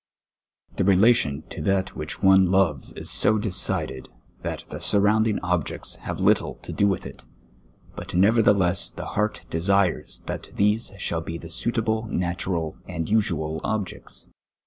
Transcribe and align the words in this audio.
The 0.77 0.83
relation 0.83 1.43
to 1.51 1.61
tliat 1.61 1.89
which 1.89 2.23
one 2.23 2.49
loves 2.49 2.91
is 2.93 3.11
so 3.11 3.37
decided, 3.37 4.09
that 4.41 4.63
the 4.69 4.77
smToundinjj; 4.77 5.37
objects 5.43 5.97
have 5.97 6.19
little 6.19 6.55
to 6.63 6.73
do 6.73 6.87
with 6.87 7.05
it, 7.05 7.23
but 7.95 8.07
neverthe 8.07 8.57
less 8.57 8.89
the 8.89 9.05
heart 9.09 9.45
desires 9.51 10.23
that 10.25 10.49
these 10.55 10.91
shall 10.97 11.21
be 11.21 11.37
the 11.37 11.51
suitable, 11.51 12.07
natural, 12.09 12.77
and 12.87 13.09
usual 13.09 13.61
objects. 13.63 14.27